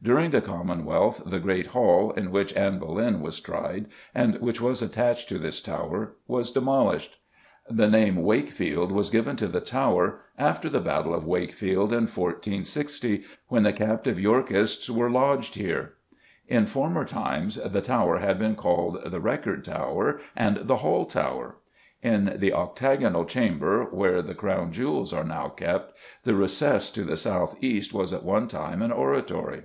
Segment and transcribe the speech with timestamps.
[0.00, 4.80] During the Commonwealth the great hall in which Anne Boleyn was tried, and which was
[4.80, 7.18] attached to this tower, was demolished.
[7.68, 13.24] The name "Wakefield" was given to the tower after the battle of Wakefield in 1460,
[13.48, 15.94] when the captive Yorkists were lodged here.
[16.46, 21.56] In former times the tower had been called the Record Tower and the Hall Tower.
[22.04, 25.92] In the octagonal chamber where the Crown Jewels are now kept,
[26.22, 29.62] the recess to the south east was at one time an oratory.